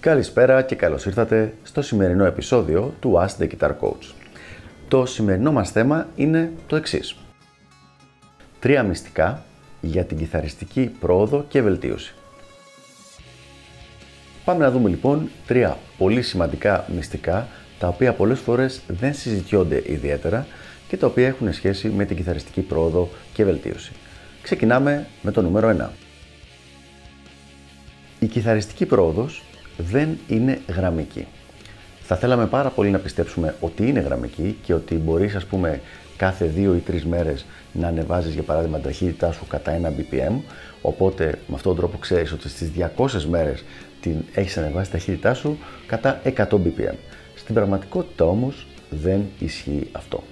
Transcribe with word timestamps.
Καλησπέρα 0.00 0.62
και 0.62 0.74
καλώς 0.74 1.06
ήρθατε 1.06 1.54
στο 1.62 1.82
σημερινό 1.82 2.24
επεισόδιο 2.24 2.94
του 3.00 3.12
Ask 3.18 3.42
the 3.42 3.48
Guitar 3.48 3.70
Coach. 3.80 4.12
Το 4.88 5.06
σημερινό 5.06 5.52
μας 5.52 5.70
θέμα 5.70 6.08
είναι 6.16 6.52
το 6.66 6.76
εξής. 6.76 7.16
Τρία 8.60 8.82
μυστικά 8.82 9.42
για 9.80 10.04
την 10.04 10.18
κιθαριστική 10.18 10.90
πρόοδο 11.00 11.44
και 11.48 11.62
βελτίωση. 11.62 12.14
Πάμε 14.44 14.64
να 14.64 14.70
δούμε 14.70 14.88
λοιπόν 14.88 15.30
τρία 15.46 15.76
πολύ 15.98 16.22
σημαντικά 16.22 16.84
μυστικά 16.94 17.48
τα 17.80 17.88
οποία 17.88 18.12
πολλές 18.12 18.38
φορές 18.38 18.80
δεν 18.86 19.14
συζητιόνται 19.14 19.82
ιδιαίτερα 19.86 20.46
και 20.88 20.96
τα 20.96 21.06
οποία 21.06 21.26
έχουν 21.26 21.52
σχέση 21.52 21.88
με 21.88 22.04
την 22.04 22.16
κιθαριστική 22.16 22.60
πρόοδο 22.60 23.08
και 23.32 23.44
βελτίωση. 23.44 23.92
Ξεκινάμε 24.42 25.06
με 25.22 25.30
το 25.30 25.42
νούμερο 25.42 25.76
1. 25.80 25.88
Η 28.18 28.26
κιθαριστική 28.26 28.86
πρόοδος 28.86 29.42
δεν 29.76 30.18
είναι 30.28 30.60
γραμμική. 30.68 31.26
Θα 32.02 32.16
θέλαμε 32.16 32.46
πάρα 32.46 32.68
πολύ 32.68 32.90
να 32.90 32.98
πιστέψουμε 32.98 33.54
ότι 33.60 33.88
είναι 33.88 34.00
γραμμική 34.00 34.56
και 34.62 34.74
ότι 34.74 34.94
μπορείς 34.94 35.34
ας 35.34 35.44
πούμε 35.44 35.80
κάθε 36.16 36.44
δύο 36.44 36.74
ή 36.74 36.78
τρεις 36.78 37.04
μέρες 37.04 37.46
να 37.72 37.88
ανεβάζεις 37.88 38.34
για 38.34 38.42
παράδειγμα 38.42 38.76
την 38.76 38.86
ταχύτητά 38.86 39.32
σου 39.32 39.46
κατά 39.46 39.70
ένα 39.70 39.92
BPM 39.98 40.34
οπότε 40.82 41.24
με 41.24 41.54
αυτόν 41.54 41.72
τον 41.72 41.76
τρόπο 41.76 41.98
ξέρεις 41.98 42.32
ότι 42.32 42.48
στις 42.48 42.70
200 42.96 43.22
μέρες 43.24 43.64
την 44.00 44.14
έχεις 44.34 44.56
ανεβάσει 44.56 44.90
ταχύτητά 44.90 45.34
σου 45.34 45.58
κατά 45.86 46.20
100 46.24 46.44
BPM. 46.44 46.94
Στην 47.34 47.54
πραγματικότητα 47.54 48.24
όμως 48.24 48.66
δεν 48.90 49.26
ισχύει 49.38 49.88
αυτό. 49.92 50.22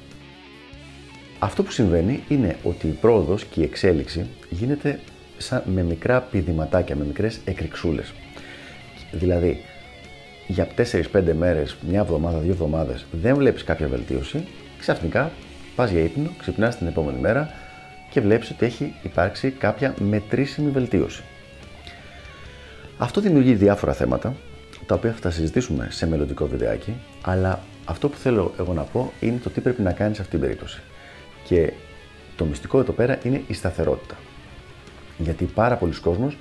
Αυτό 1.39 1.63
που 1.63 1.71
συμβαίνει 1.71 2.23
είναι 2.29 2.57
ότι 2.63 2.87
η 2.87 2.97
πρόοδος 3.01 3.45
και 3.45 3.61
η 3.61 3.65
εξέλιξη 3.65 4.27
γίνεται 4.51 5.01
σαν 5.39 5.63
με 5.67 5.83
μικρά 5.83 6.21
πηδηματάκια, 6.21 6.97
με 6.97 7.05
μικρές 7.05 7.41
εκρηξούλες. 7.45 8.13
Δηλαδή, 9.13 9.61
για 10.47 10.69
4-5 10.75 11.33
μέρες, 11.33 11.77
μια 11.89 12.01
εβδομάδα, 12.01 12.39
δύο 12.39 12.53
εβδομάδες 12.53 13.07
δεν 13.13 13.37
βλέπεις 13.37 13.65
κάποια 13.65 13.89
βελτίωση, 13.89 14.47
ξαφνικά 14.79 15.31
πας 15.77 15.91
για 15.91 16.01
ύπνο, 16.01 16.31
ξυπνάς 16.39 16.79
την 16.79 16.87
επόμενη 16.87 17.21
μέρα 17.21 17.51
και 18.11 18.21
βλέπεις 18.21 18.51
ότι 18.51 18.67
έχει 18.67 18.95
υπάρξει 19.03 19.51
κάποια 19.51 19.95
μετρήσιμη 19.99 20.71
βελτίωση. 20.71 21.23
Αυτό 22.99 23.21
δημιουργεί 23.21 23.55
διάφορα 23.55 23.93
θέματα, 23.93 24.35
τα 24.87 24.95
οποία 24.95 25.13
θα 25.13 25.21
τα 25.21 25.31
συζητήσουμε 25.31 25.87
σε 25.91 26.07
μελλοντικό 26.07 26.47
βιντεάκι, 26.47 26.95
αλλά 27.23 27.61
αυτό 27.85 28.09
που 28.09 28.17
θέλω 28.17 28.55
εγώ 28.59 28.73
να 28.73 28.83
πω 28.83 29.13
είναι 29.21 29.39
το 29.43 29.51
τι 29.51 29.61
πρέπει 29.61 29.83
να 29.83 29.93
κάνεις 29.93 30.17
σε 30.17 30.23
αυτήν 30.23 30.39
την 30.39 30.49
περίπτωση. 30.49 30.81
Και 31.45 31.73
το 32.37 32.45
μυστικό 32.45 32.79
εδώ 32.79 32.93
πέρα 32.93 33.19
είναι 33.23 33.43
η 33.47 33.53
σταθερότητα. 33.53 34.17
Γιατί 35.19 35.45
πάρα 35.45 35.77
πολλοί 35.77 35.95
κόσμος, 35.95 36.37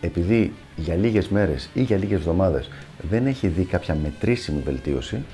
επειδή 0.00 0.52
για 0.76 0.94
λίγες 0.94 1.28
μέρες 1.28 1.68
ή 1.74 1.82
για 1.82 1.96
λίγες 1.96 2.18
εβδομάδες 2.18 2.68
δεν 3.10 3.26
έχει 3.26 3.48
δει 3.48 3.64
κάποια 3.64 3.94
μετρήσιμη 3.94 4.60
βελτίωση, 4.60 5.24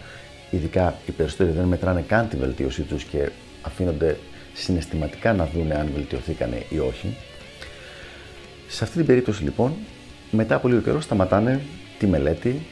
ειδικά 0.50 0.94
οι 1.06 1.10
περισσότεροι 1.10 1.50
δεν 1.50 1.64
μετράνε 1.64 2.04
καν 2.08 2.28
τη 2.28 2.36
βελτίωσή 2.36 2.82
τους 2.82 3.04
και 3.04 3.30
αφήνονται 3.62 4.16
συναισθηματικά 4.54 5.32
να 5.32 5.46
δουν 5.46 5.72
αν 5.72 5.88
βελτιωθήκανε 5.94 6.62
ή 6.68 6.78
όχι. 6.78 7.16
Σε 8.68 8.84
αυτή 8.84 8.96
την 8.96 9.06
περίπτωση 9.06 9.42
λοιπόν, 9.42 9.72
μετά 10.30 10.54
από 10.54 10.68
λίγο 10.68 10.80
καιρό 10.80 11.00
σταματάνε 11.00 11.60
τη 12.02 12.08
μελέτη 12.08 12.62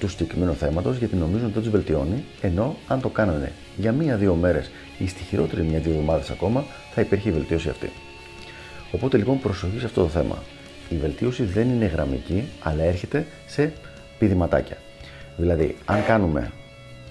του 0.00 0.08
συγκεκριμένου 0.08 0.54
θέματος 0.54 0.96
γιατί 0.96 1.16
νομίζουν 1.16 1.44
ότι 1.44 1.52
δεν 1.52 1.62
τους 1.62 1.70
βελτιώνει, 1.70 2.24
ενώ 2.40 2.76
αν 2.86 3.00
το 3.00 3.08
κάνανε 3.08 3.52
για 3.76 3.92
μία-δύο 3.92 4.34
μέρες 4.34 4.70
ή 4.98 5.06
στη 5.08 5.22
χειρότερη 5.22 5.62
μία-δύο 5.62 5.92
εβδομάδες 5.92 6.30
ακόμα, 6.30 6.64
θα 6.94 7.00
υπήρχε 7.00 7.28
η 7.28 7.32
βελτίωση 7.32 7.68
αυτή. 7.68 7.90
Οπότε 8.92 9.16
λοιπόν 9.16 9.40
προσοχή 9.40 9.78
σε 9.78 9.86
αυτό 9.86 10.02
το 10.02 10.08
θέμα. 10.08 10.42
Η 10.88 10.96
βελτίωση 10.96 11.42
δεν 11.42 11.68
είναι 11.68 11.84
γραμμική, 11.84 12.44
αλλά 12.62 12.82
έρχεται 12.82 13.26
σε 13.46 13.72
πηδηματάκια. 14.18 14.76
Δηλαδή, 15.36 15.76
αν 15.84 16.04
κάνουμε, 16.04 16.52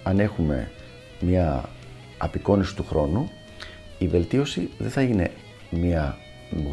αν 0.03 0.19
έχουμε 0.19 0.71
μία 1.19 1.69
απεικόνιση 2.17 2.75
του 2.75 2.85
χρόνου, 2.89 3.31
η 3.97 4.07
βελτίωση 4.07 4.69
δεν 4.77 4.89
θα 4.89 5.01
είναι 5.01 5.31
μία 5.69 6.17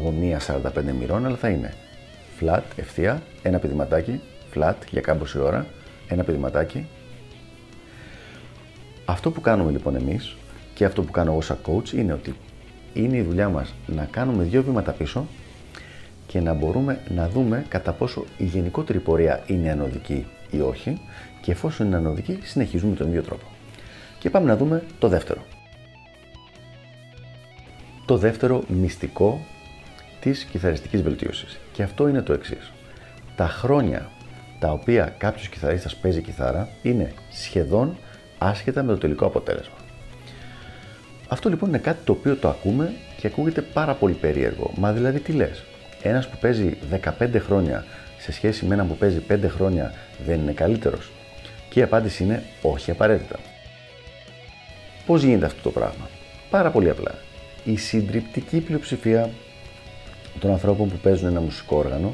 γωνία 0.01 0.39
45 0.47 0.59
μοιρών, 0.99 1.25
αλλά 1.25 1.35
θα 1.35 1.49
είναι 1.49 1.73
flat, 2.39 2.61
ευθεία, 2.75 3.21
ένα 3.41 3.59
πηδηματάκι, 3.59 4.21
flat 4.55 4.73
για 4.91 5.01
κάμποση 5.01 5.39
ώρα, 5.39 5.65
ένα 6.07 6.23
πηδηματάκι. 6.23 6.87
Αυτό 9.05 9.31
που 9.31 9.41
κάνουμε 9.41 9.71
λοιπόν 9.71 9.95
εμείς 9.95 10.35
και 10.73 10.85
αυτό 10.85 11.01
που 11.01 11.11
κάνω 11.11 11.31
εγώ 11.31 11.41
σαν 11.41 11.57
coach 11.65 11.91
είναι 11.91 12.13
ότι 12.13 12.35
είναι 12.93 13.17
η 13.17 13.21
δουλειά 13.21 13.49
μας 13.49 13.73
να 13.87 14.07
κάνουμε 14.11 14.43
δύο 14.43 14.63
βήματα 14.63 14.91
πίσω 14.91 15.27
και 16.27 16.39
να 16.39 16.53
μπορούμε 16.53 16.99
να 17.15 17.29
δούμε 17.29 17.65
κατά 17.67 17.91
πόσο 17.91 18.25
η 18.37 18.43
γενικότερη 18.43 18.99
πορεία 18.99 19.43
είναι 19.47 19.71
ανωδική 19.71 20.25
ή 20.51 20.61
όχι 20.61 21.01
και 21.41 21.51
εφόσον 21.51 21.87
είναι 21.87 21.95
ανωδική 21.95 22.39
συνεχίζουμε 22.43 22.95
τον 22.95 23.07
ίδιο 23.07 23.21
τρόπο. 23.21 23.45
Και 24.19 24.29
πάμε 24.29 24.47
να 24.47 24.57
δούμε 24.57 24.83
το 24.99 25.07
δεύτερο. 25.07 25.41
Το 28.05 28.17
δεύτερο 28.17 28.63
μυστικό 28.67 29.45
της 30.19 30.43
κιθαριστικής 30.43 31.01
βελτίωσης. 31.01 31.59
Και 31.71 31.83
αυτό 31.83 32.07
είναι 32.07 32.21
το 32.21 32.33
εξής. 32.33 32.71
Τα 33.35 33.47
χρόνια 33.47 34.09
τα 34.59 34.71
οποία 34.71 35.15
κάποιος 35.17 35.47
κιθαρίστας 35.47 35.95
παίζει 35.95 36.21
κιθάρα 36.21 36.69
είναι 36.81 37.11
σχεδόν 37.31 37.97
άσχετα 38.37 38.83
με 38.83 38.91
το 38.91 38.97
τελικό 38.97 39.25
αποτέλεσμα. 39.25 39.75
Αυτό 41.27 41.49
λοιπόν 41.49 41.69
είναι 41.69 41.77
κάτι 41.77 41.99
το 42.03 42.11
οποίο 42.11 42.35
το 42.35 42.49
ακούμε 42.49 42.93
και 43.17 43.27
ακούγεται 43.27 43.61
πάρα 43.61 43.93
πολύ 43.93 44.13
περίεργο. 44.13 44.71
Μα 44.75 44.91
δηλαδή 44.91 45.19
τι 45.19 45.31
λες, 45.31 45.63
ένας 46.03 46.27
που 46.27 46.37
παίζει 46.37 46.77
15 47.19 47.29
χρόνια 47.39 47.85
σε 48.17 48.31
σχέση 48.31 48.65
με 48.65 48.73
έναν 48.73 48.87
που 48.87 48.97
παίζει 48.97 49.21
5 49.29 49.39
χρόνια 49.47 49.93
δεν 50.25 50.39
είναι 50.39 50.51
καλύτερος; 50.51 51.11
Και 51.69 51.79
η 51.79 51.83
απάντηση 51.83 52.23
είναι 52.23 52.43
όχι 52.61 52.91
απαραίτητα. 52.91 53.39
Πώς 55.05 55.23
γίνεται 55.23 55.45
αυτό 55.45 55.61
το 55.61 55.69
πράγμα; 55.69 56.09
Πάρα 56.49 56.71
πολύ 56.71 56.89
απλά. 56.89 57.15
Η 57.63 57.77
συντριπτική 57.77 58.59
πλειοψηφία 58.59 59.29
των 60.39 60.51
ανθρώπων 60.51 60.89
που 60.89 60.97
παίζουν 60.97 61.27
ένα 61.27 61.41
μουσικό 61.41 61.77
όργανο, 61.77 62.13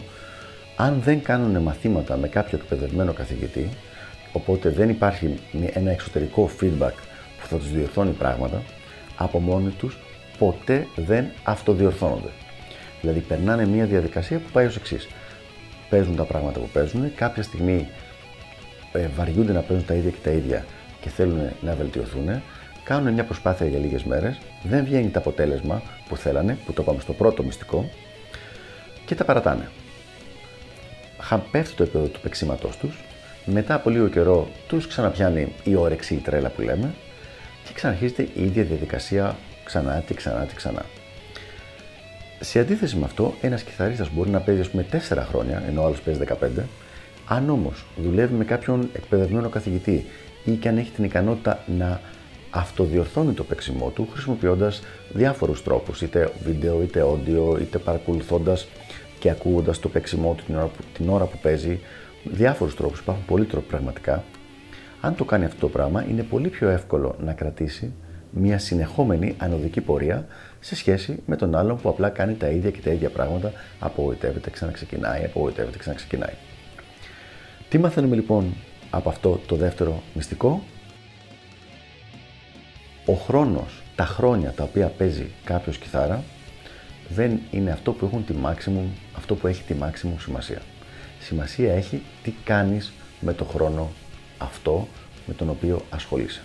αν 0.75 1.01
δεν 1.01 1.21
κάνουν 1.21 1.61
μαθήματα 1.61 2.17
με 2.17 2.27
κάποιο 2.27 2.57
εκπαιδευμένο 2.61 3.13
καθηγητή, 3.13 3.69
οπότε 4.33 4.69
δεν 4.69 4.89
υπάρχει 4.89 5.39
ένα 5.73 5.91
εξωτερικό 5.91 6.49
feedback 6.61 6.93
που 7.41 7.47
θα 7.47 7.57
τους 7.57 7.71
διορθώνει 7.71 8.11
πράγματα, 8.11 8.61
από 9.15 9.39
μόνοι 9.39 9.69
τους 9.69 9.97
ποτέ 10.37 10.87
δεν 10.95 11.25
αυτοδιορθώνονται. 11.43 12.29
Δηλαδή 13.01 13.19
περνάνε 13.19 13.65
μια 13.65 13.85
διαδικασία 13.85 14.37
που 14.37 14.49
πάει 14.51 14.65
ως 14.65 14.75
εξής. 14.75 15.07
Παίζουν 15.89 16.15
τα 16.15 16.23
πράγματα 16.23 16.59
που 16.59 16.69
παίζουν, 16.73 17.15
κάποια 17.15 17.43
στιγμή 17.43 17.87
ε, 18.91 19.07
βαριούνται 19.15 19.53
να 19.53 19.61
παίζουν 19.61 19.85
τα 19.85 19.93
ίδια 19.93 20.09
και 20.09 20.19
τα 20.23 20.31
ίδια 20.31 20.65
και 21.01 21.09
θέλουν 21.09 21.49
να 21.61 21.73
βελτιωθούν, 21.73 22.41
κάνουν 22.83 23.13
μια 23.13 23.23
προσπάθεια 23.23 23.65
για 23.65 23.79
λίγες 23.79 24.03
μέρες, 24.03 24.39
δεν 24.63 24.83
βγαίνει 24.83 25.09
το 25.09 25.19
αποτέλεσμα 25.19 25.81
που 26.07 26.17
θέλανε, 26.17 26.57
που 26.65 26.73
το 26.73 26.81
είπαμε 26.81 26.99
στο 26.99 27.13
πρώτο 27.13 27.43
μυστικό, 27.43 27.89
και 29.05 29.15
τα 29.15 29.23
παρατάνε. 29.23 29.69
Πέφτει 31.51 31.75
το 31.75 31.83
επίπεδο 31.83 32.05
του 32.05 32.19
παίξήματό 32.19 32.69
τους, 32.79 33.03
μετά 33.45 33.73
από 33.73 33.89
λίγο 33.89 34.07
καιρό 34.07 34.47
τους 34.67 34.87
ξαναπιάνει 34.87 35.53
η 35.63 35.75
όρεξη, 35.75 36.13
η 36.13 36.17
τρέλα 36.17 36.49
που 36.49 36.61
λέμε, 36.61 36.93
και 37.63 37.73
ξαναρχίζεται 37.73 38.21
η 38.21 38.43
ίδια 38.43 38.63
διαδικασία 38.63 39.35
ξανά 39.63 40.03
και 40.07 40.13
ξανά 40.13 40.45
και 40.45 40.53
ξανά. 40.55 40.85
Σε 42.39 42.59
αντίθεση 42.59 42.95
με 42.95 43.05
αυτό, 43.05 43.33
ένας 43.41 43.63
κιθαρίστας 43.63 44.09
μπορεί 44.13 44.29
να 44.29 44.39
παίζει, 44.39 44.61
ας 44.61 44.69
πούμε, 44.69 44.85
4 44.91 45.25
χρόνια, 45.29 45.63
ενώ 45.67 45.81
ο 45.81 45.85
άλλος 45.85 46.01
παίζει 46.01 46.19
15. 46.19 46.63
Αν 47.27 47.49
όμως 47.49 47.85
δουλεύει 47.97 48.33
με 48.33 48.43
κάποιον 48.43 48.89
εκπαιδευμένο 48.93 49.49
καθηγητή 49.49 50.05
ή 50.43 50.51
και 50.51 50.67
αν 50.67 50.77
έχει 50.77 50.91
την 50.91 51.03
ικανότητα 51.03 51.63
να 51.77 52.01
αυτοδιορθώνει 52.49 53.33
το 53.33 53.43
παίξιμό 53.43 53.89
του 53.89 54.07
χρησιμοποιώντας 54.11 54.81
διάφορους 55.13 55.63
τρόπους, 55.63 56.01
είτε 56.01 56.31
βίντεο, 56.43 56.81
είτε 56.81 57.03
audio, 57.03 57.61
είτε 57.61 57.77
παρακολουθώντας 57.77 58.67
και 59.25 59.31
ακούγοντας 59.31 59.79
το 59.79 59.89
παίξιμό 59.89 60.33
του 60.33 60.43
την 60.43 60.55
ώρα 60.55 60.65
που, 60.65 60.83
την 60.93 61.09
ώρα 61.09 61.25
που 61.25 61.37
παίζει, 61.37 61.79
διάφορους 62.23 62.75
τρόπους. 62.75 62.99
Υπάρχουν 62.99 63.25
πολλοί 63.25 63.45
τρόποι 63.45 63.67
πραγματικά. 63.67 64.23
Αν 65.01 65.15
το 65.15 65.25
κάνει 65.25 65.45
αυτό 65.45 65.59
το 65.59 65.69
πράγμα, 65.69 66.05
είναι 66.09 66.23
πολύ 66.23 66.47
πιο 66.47 66.69
εύκολο 66.69 67.15
να 67.19 67.33
κρατήσει 67.33 67.93
μια 68.29 68.59
συνεχόμενη 68.59 69.35
ανωδική 69.37 69.81
πορεία 69.81 70.27
σε 70.59 70.75
σχέση 70.75 71.23
με 71.25 71.35
τον 71.35 71.55
άλλον 71.55 71.77
που 71.81 71.89
απλά 71.89 72.09
κάνει 72.09 72.33
τα 72.33 72.47
ίδια 72.47 72.71
και 72.71 72.79
τα 72.81 72.91
ίδια 72.91 73.09
πράγματα, 73.09 73.51
απογοητεύεται, 73.79 74.49
ξαναξεκινάει, 74.49 75.23
απογοητεύεται, 75.23 75.77
ξαναξεκινάει. 75.77 76.33
Τι 77.69 77.77
μαθαίνουμε 77.77 78.15
λοιπόν 78.15 78.53
από 78.89 79.09
αυτό 79.09 79.39
το 79.45 79.55
δεύτερο 79.55 80.01
μυστικό; 80.13 80.63
Ο 83.05 83.13
χρόνος, 83.13 83.83
τα 83.95 84.05
χρόνια 84.05 84.51
τα 84.51 84.63
οποία 84.63 84.87
παίζει 84.87 85.27
κάποιος 85.43 85.77
κιθάρα 85.77 86.23
δεν 87.09 87.39
είναι 87.51 87.71
αυτό 87.71 87.91
που, 87.91 88.05
έχουν 88.05 88.25
τη 88.25 88.33
maximum, 88.43 88.85
αυτό 89.17 89.35
που 89.35 89.47
έχει 89.47 89.63
τη 89.63 89.75
maximum 89.81 90.15
σημασία. 90.19 90.61
Σημασία 91.19 91.73
έχει 91.73 92.01
τι 92.23 92.33
κάνεις 92.43 92.93
με 93.19 93.33
το 93.33 93.43
χρόνο 93.43 93.91
αυτό 94.37 94.87
με 95.25 95.33
τον 95.33 95.49
οποίο 95.49 95.81
ασχολείσαι. 95.89 96.41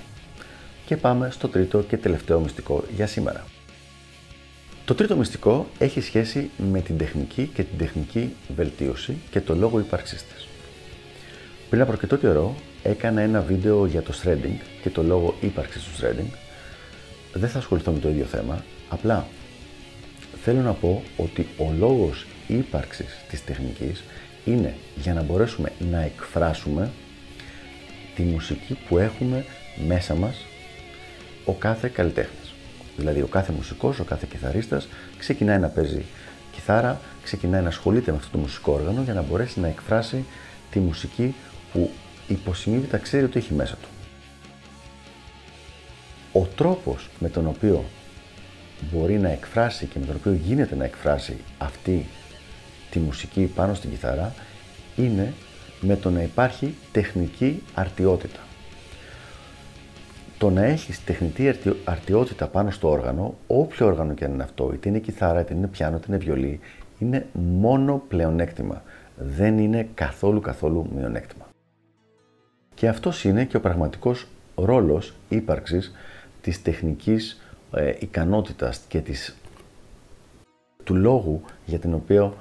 και 0.86 0.96
πάμε 0.96 1.30
στο 1.30 1.48
τρίτο 1.48 1.80
και 1.80 1.96
τελευταίο 1.96 2.40
μυστικό 2.40 2.84
για 2.96 3.06
σήμερα. 3.06 3.44
Το 4.84 4.94
τρίτο 4.94 5.16
μυστικό 5.16 5.66
έχει 5.78 6.00
σχέση 6.00 6.50
με 6.72 6.80
την 6.80 6.98
τεχνική 6.98 7.50
και 7.54 7.62
την 7.62 7.78
τεχνική 7.78 8.34
βελτίωση 8.56 9.16
και 9.30 9.40
το 9.40 9.54
λόγο 9.54 9.78
ύπαρξής 9.78 10.24
της. 10.24 10.48
Πριν 11.70 11.82
από 11.82 11.92
αρκετό 11.92 12.16
καιρό 12.16 12.54
έκανα 12.82 13.20
ένα 13.20 13.40
βίντεο 13.40 13.86
για 13.86 14.02
το 14.02 14.12
threading 14.22 14.58
και 14.82 14.90
το 14.90 15.02
λόγο 15.02 15.34
ύπαρξης 15.40 15.82
του 15.82 15.90
threading. 16.00 16.30
Δεν 17.32 17.48
θα 17.48 17.58
ασχοληθώ 17.58 17.92
με 17.92 17.98
το 17.98 18.08
ίδιο 18.08 18.24
θέμα, 18.24 18.64
απλά 18.88 19.26
θέλω 20.42 20.60
να 20.60 20.72
πω 20.72 21.02
ότι 21.16 21.46
ο 21.58 21.72
λόγος 21.78 22.26
ύπαρξης 22.46 23.16
της 23.28 23.44
τεχνικής 23.44 24.04
είναι 24.44 24.75
για 24.96 25.14
να 25.14 25.22
μπορέσουμε 25.22 25.72
να 25.90 26.02
εκφράσουμε 26.02 26.90
τη 28.14 28.22
μουσική 28.22 28.78
που 28.88 28.98
έχουμε 28.98 29.44
μέσα 29.87 30.14
μας 30.14 30.44
ο 31.44 31.52
κάθε 31.52 31.88
καλλιτέχνης. 31.88 32.52
Δηλαδή 32.96 33.22
ο 33.22 33.26
κάθε 33.26 33.52
μουσικός, 33.52 33.98
ο 33.98 34.04
κάθε 34.04 34.26
κιθαρίστας 34.31 34.88
ξεκινάει 35.19 35.58
να 35.58 35.69
παίζει 35.69 36.04
κιθάρα, 36.52 37.00
ξεκινάει 37.22 37.62
να 37.62 37.69
ασχολείται 37.69 38.10
με 38.10 38.16
αυτό 38.16 38.31
το 38.31 38.38
μουσικό 38.38 38.72
όργανο 38.72 39.02
για 39.02 39.14
να 39.14 39.22
μπορέσει 39.22 39.60
να 39.60 39.69
εκφράσει 39.69 40.25
τη 40.70 40.78
μουσική 40.78 41.34
που 41.72 41.90
υποσυνείδητα 42.28 42.98
ξέρει 42.98 43.25
ότι 43.25 43.38
έχει 43.38 43.54
μέσα 43.54 43.75
του. 43.75 43.88
Ο 46.32 46.46
τρόπος 46.56 47.08
με 47.19 47.28
τον 47.28 47.46
οποίο 47.46 47.84
μπορεί 48.92 49.18
να 49.18 49.28
εκφράσει 49.28 49.86
και 49.86 49.98
με 49.98 50.06
τον 50.06 50.16
οποίο 50.16 50.32
γίνεται 50.32 50.74
να 50.74 50.84
εκφράσει 50.84 51.36
αυτή 51.58 52.06
τη 52.90 52.98
μουσική 52.98 53.52
πάνω 53.54 53.74
στην 53.74 53.90
κιθάρα 53.90 54.34
είναι 54.96 55.32
με 55.80 55.96
το 55.96 56.10
να 56.10 56.22
υπάρχει 56.22 56.74
τεχνική 56.92 57.62
αρτιότητα. 57.74 58.40
Το 60.38 60.50
να 60.50 60.64
έχεις 60.64 61.04
τεχνητή 61.04 61.54
αρτιότητα 61.84 62.46
πάνω 62.46 62.70
στο 62.70 62.88
όργανο, 62.90 63.34
όποιο 63.46 63.86
όργανο 63.86 64.14
και 64.14 64.24
αν 64.24 64.32
είναι 64.32 64.42
αυτό, 64.42 64.70
είτε 64.74 64.88
είναι 64.88 64.98
κιθάρα, 64.98 65.40
είτε 65.40 65.54
είναι 65.54 65.66
πιάνο, 65.66 65.96
είτε 65.96 66.06
είναι 66.08 66.16
βιολί, 66.16 66.60
είναι 66.98 67.26
μόνο 67.32 68.02
πλεονέκτημα. 68.08 68.82
Δεν 69.16 69.58
είναι 69.58 69.88
καθόλου 69.94 70.40
καθόλου 70.40 70.90
μειονέκτημα. 70.96 71.48
Και 72.74 72.88
αυτός 72.88 73.24
είναι 73.24 73.44
και 73.44 73.56
ο 73.56 73.60
πραγματικός 73.60 74.26
ρόλος 74.54 75.14
ύπαρξης 75.28 75.92
της 76.40 76.62
τεχνικής 76.62 77.40
ε, 77.72 77.93
ικανότητας 77.99 78.81
και 78.88 78.99
της, 78.99 79.37
του 80.84 80.94
λόγου 80.94 81.40
για 81.67 81.78
την 81.78 81.94
οποία 81.94 82.32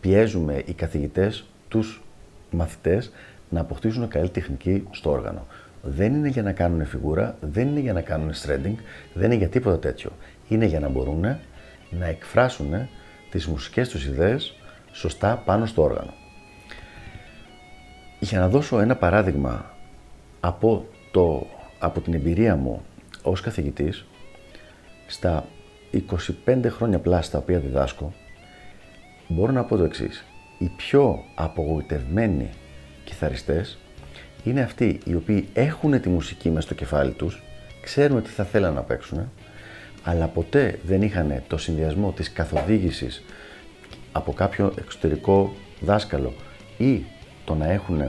πιέζουμε 0.00 0.62
οι 0.66 0.72
καθηγητές 0.72 1.44
τους 1.68 2.02
μαθητές 2.50 3.10
να 3.50 3.60
αποκτήσουν 3.60 4.08
καλή 4.08 4.28
τεχνική 4.28 4.86
στο 4.90 5.10
όργανο. 5.10 5.46
Δεν 5.82 6.14
είναι 6.14 6.28
για 6.28 6.42
να 6.42 6.52
κάνουν 6.52 6.86
φιγούρα, 6.86 7.36
δεν 7.40 7.68
είναι 7.68 7.80
για 7.80 7.92
να 7.92 8.00
κάνουν 8.00 8.32
threading, 8.32 8.74
δεν 9.14 9.24
είναι 9.24 9.34
για 9.34 9.48
τίποτα 9.48 9.78
τέτοιο. 9.78 10.10
Είναι 10.48 10.64
για 10.64 10.80
να 10.80 10.88
μπορούν 10.88 11.20
να 11.90 12.06
εκφράσουν 12.06 12.88
τις 13.30 13.46
μουσικές 13.46 13.88
τους 13.88 14.04
ιδέες 14.04 14.54
σωστά 14.92 15.42
πάνω 15.44 15.66
στο 15.66 15.82
όργανο. 15.82 16.12
Για 18.20 18.38
να 18.38 18.48
δώσω 18.48 18.80
ένα 18.80 18.96
παράδειγμα 18.96 19.74
από, 20.40 20.86
το, 21.10 21.46
από 21.78 22.00
την 22.00 22.14
εμπειρία 22.14 22.56
μου 22.56 22.82
ως 23.22 23.40
καθηγητής, 23.40 24.04
στα 25.12 25.48
25 26.46 26.66
χρόνια 26.68 26.98
πλάστα 26.98 27.32
τα 27.32 27.38
οποία 27.38 27.58
διδάσκω, 27.58 28.12
μπορώ 29.28 29.52
να 29.52 29.64
πω 29.64 29.76
το 29.76 29.84
εξής. 29.84 30.24
Οι 30.58 30.70
πιο 30.76 31.24
απογοητευμένοι 31.34 32.48
κιθαριστές 33.04 33.78
είναι 34.44 34.60
αυτοί 34.60 35.00
οι 35.04 35.14
οποίοι 35.14 35.48
έχουν 35.52 36.00
τη 36.00 36.08
μουσική 36.08 36.48
μέσα 36.48 36.60
στο 36.60 36.74
κεφάλι 36.74 37.12
τους, 37.12 37.42
ξέρουν 37.82 38.22
τι 38.22 38.30
θα 38.30 38.44
θέλουν 38.44 38.74
να 38.74 38.82
παίξουν, 38.82 39.30
αλλά 40.02 40.26
ποτέ 40.26 40.78
δεν 40.86 41.02
είχαν 41.02 41.42
το 41.46 41.56
συνδυασμό 41.56 42.12
της 42.12 42.32
καθοδήγησης 42.32 43.22
από 44.12 44.32
κάποιο 44.32 44.72
εξωτερικό 44.78 45.52
δάσκαλο 45.80 46.34
ή 46.78 47.04
το 47.44 47.54
να 47.54 47.70
έχουν 47.70 48.02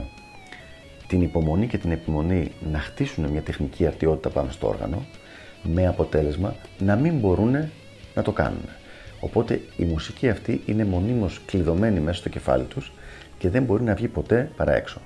την 1.06 1.22
υπομονή 1.22 1.66
και 1.66 1.78
την 1.78 1.90
επιμονή 1.90 2.52
να 2.72 2.78
χτίσουν 2.78 3.24
μια 3.24 3.42
τεχνική 3.42 3.86
αρτιότητα 3.86 4.28
πάνω 4.28 4.50
στο 4.50 4.68
όργανο, 4.68 5.06
με 5.64 5.86
αποτέλεσμα 5.86 6.54
να 6.78 6.96
μην 6.96 7.18
μπορούν 7.18 7.56
να 8.14 8.22
το 8.22 8.32
κάνουν. 8.32 8.68
Οπότε 9.20 9.60
η 9.76 9.84
μουσική 9.84 10.28
αυτή 10.28 10.62
είναι 10.66 10.84
μονίμως 10.84 11.40
κλειδωμένη 11.46 12.00
μέσα 12.00 12.18
στο 12.18 12.28
κεφάλι 12.28 12.64
τους 12.64 12.92
και 13.38 13.50
δεν 13.50 13.62
μπορεί 13.62 13.82
να 13.82 13.94
βγει 13.94 14.08
ποτέ 14.08 14.50
παρά 14.56 14.74
έξω. 14.74 15.00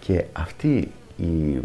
Και 0.00 0.24
αυτή 0.32 0.90
η 1.16 1.60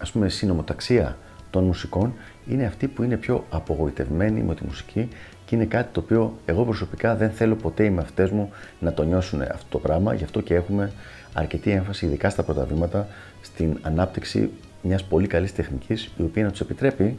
ας 0.00 0.10
πούμε 0.10 0.28
συνομοταξία 0.28 1.16
των 1.50 1.64
μουσικών 1.64 2.14
είναι 2.48 2.64
αυτή 2.64 2.88
που 2.88 3.02
είναι 3.02 3.16
πιο 3.16 3.44
απογοητευμένη 3.50 4.40
με 4.40 4.54
τη 4.54 4.64
μουσική 4.64 5.08
και 5.44 5.54
είναι 5.54 5.64
κάτι 5.64 5.88
το 5.92 6.00
οποίο 6.00 6.38
εγώ 6.44 6.64
προσωπικά 6.64 7.16
δεν 7.16 7.30
θέλω 7.30 7.56
ποτέ 7.56 7.84
οι 7.84 7.90
μαθητές 7.90 8.30
μου 8.30 8.50
να 8.80 8.92
το 8.92 9.02
νιώσουν 9.02 9.42
αυτό 9.42 9.66
το 9.68 9.78
πράγμα, 9.78 10.14
γι' 10.14 10.24
αυτό 10.24 10.40
και 10.40 10.54
έχουμε 10.54 10.92
αρκετή 11.32 11.70
έμφαση, 11.70 12.06
ειδικά 12.06 12.30
στα 12.30 12.42
πρώτα 12.42 12.64
βήματα, 12.64 13.08
στην 13.40 13.78
ανάπτυξη 13.82 14.50
μιας 14.82 15.04
πολύ 15.04 15.26
καλής 15.26 15.54
τεχνικής, 15.54 16.10
η 16.16 16.22
οποία 16.22 16.44
να 16.44 16.50
τους 16.50 16.60
επιτρέπει 16.60 17.18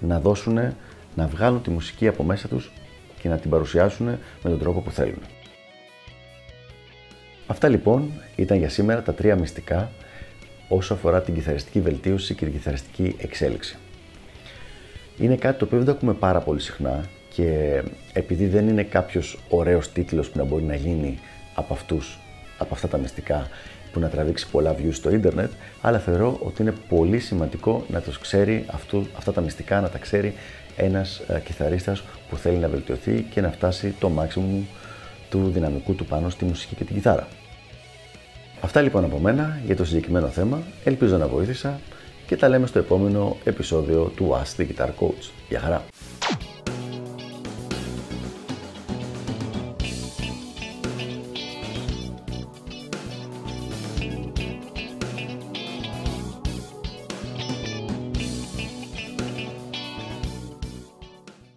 να 0.00 0.20
δώσουν, 0.20 0.54
να 1.14 1.26
βγάλουν 1.26 1.62
τη 1.62 1.70
μουσική 1.70 2.08
από 2.08 2.22
μέσα 2.22 2.48
τους 2.48 2.72
και 3.20 3.28
να 3.28 3.36
την 3.36 3.50
παρουσιάσουν 3.50 4.06
με 4.06 4.50
τον 4.50 4.58
τρόπο 4.58 4.80
που 4.80 4.90
θέλουν. 4.90 5.18
Αυτά 7.46 7.68
λοιπόν 7.68 8.10
ήταν 8.36 8.58
για 8.58 8.68
σήμερα 8.68 9.02
τα 9.02 9.14
τρία 9.14 9.36
μυστικά 9.36 9.90
όσο 10.68 10.94
αφορά 10.94 11.22
την 11.22 11.34
κιθαριστική 11.34 11.80
βελτίωση 11.80 12.34
και 12.34 12.44
την 12.44 12.54
κιθαριστική 12.54 13.16
εξέλιξη. 13.18 13.76
Είναι 15.18 15.36
κάτι 15.36 15.58
το 15.58 15.64
οποίο 15.64 15.76
δεν 15.76 15.86
το 15.86 15.92
ακούμε 15.92 16.12
πάρα 16.12 16.40
πολύ 16.40 16.60
συχνά 16.60 17.04
και 17.34 17.82
επειδή 18.12 18.46
δεν 18.46 18.68
είναι 18.68 18.82
κάποιος 18.82 19.38
ωραίος 19.48 19.92
τίτλος 19.92 20.30
που 20.30 20.38
να 20.38 20.44
μπορεί 20.44 20.62
να 20.62 20.74
γίνει 20.74 21.18
από, 21.54 21.74
αυτούς, 21.74 22.18
από 22.58 22.74
αυτά 22.74 22.88
τα 22.88 22.98
μυστικά 22.98 23.48
που 23.94 24.00
να 24.00 24.08
τραβήξει 24.08 24.46
πολλά 24.50 24.74
views 24.74 24.92
στο 24.92 25.10
ίντερνετ, 25.10 25.50
αλλά 25.80 25.98
θεωρώ 25.98 26.38
ότι 26.42 26.62
είναι 26.62 26.74
πολύ 26.88 27.18
σημαντικό 27.18 27.84
να 27.88 28.00
τους 28.00 28.18
ξέρει 28.18 28.64
αυτού, 28.66 29.06
αυτά 29.16 29.32
τα 29.32 29.40
μυστικά, 29.40 29.80
να 29.80 29.88
τα 29.88 29.98
ξέρει 29.98 30.34
ένας 30.76 31.22
ε, 31.28 31.40
κιθαρίστας 31.44 32.02
που 32.28 32.36
θέλει 32.36 32.56
να 32.56 32.68
βελτιωθεί 32.68 33.26
και 33.30 33.40
να 33.40 33.50
φτάσει 33.50 33.94
το 33.98 34.10
maximum 34.18 34.64
του 35.30 35.50
δυναμικού 35.54 35.94
του 35.94 36.04
πάνω 36.04 36.28
στη 36.28 36.44
μουσική 36.44 36.74
και 36.74 36.84
την 36.84 36.94
κιθάρα. 36.94 37.28
Αυτά 38.60 38.80
λοιπόν 38.80 39.04
από 39.04 39.18
μένα 39.18 39.60
για 39.66 39.76
το 39.76 39.84
συγκεκριμένο 39.84 40.28
θέμα, 40.28 40.62
ελπίζω 40.84 41.16
να 41.16 41.28
βοήθησα 41.28 41.80
και 42.26 42.36
τα 42.36 42.48
λέμε 42.48 42.66
στο 42.66 42.78
επόμενο 42.78 43.36
επεισόδιο 43.44 44.12
του 44.16 44.36
Ask 44.42 44.60
the 44.60 44.66
Guitar 44.66 44.88
Coach. 44.88 45.30
Γεια 45.48 45.60
χαρά! 45.60 45.84